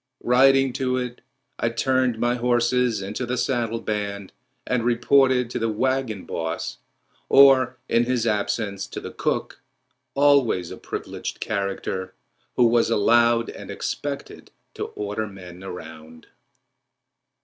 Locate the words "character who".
11.39-12.65